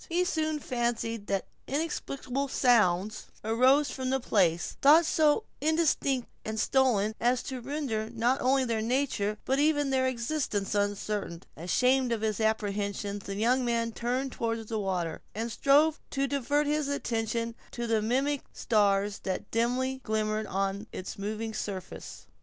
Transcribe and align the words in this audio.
He 0.09 0.23
soon 0.25 0.57
fancied 0.57 1.27
that 1.27 1.45
inexplicable 1.67 2.47
sounds 2.47 3.27
arose 3.43 3.91
from 3.91 4.09
the 4.09 4.19
place, 4.19 4.75
though 4.81 5.03
so 5.03 5.43
indistinct 5.61 6.27
and 6.43 6.59
stolen, 6.59 7.13
as 7.19 7.43
to 7.43 7.61
render 7.61 8.09
not 8.09 8.41
only 8.41 8.65
their 8.65 8.81
nature 8.81 9.37
but 9.45 9.59
even 9.59 9.91
their 9.91 10.07
existence 10.07 10.73
uncertain. 10.73 11.43
Ashamed 11.55 12.11
of 12.11 12.21
his 12.21 12.39
apprehensions, 12.39 13.25
the 13.25 13.35
young 13.35 13.63
man 13.63 13.91
turned 13.91 14.31
toward 14.31 14.67
the 14.67 14.79
water, 14.79 15.21
and 15.35 15.51
strove 15.51 15.99
to 16.09 16.25
divert 16.25 16.65
his 16.65 16.87
attention 16.87 17.53
to 17.69 17.85
the 17.85 18.01
mimic 18.01 18.41
stars 18.53 19.19
that 19.19 19.51
dimly 19.51 19.99
glimmered 20.01 20.47
on 20.47 20.87
its 20.91 21.19
moving 21.19 21.53
surface. 21.53 22.25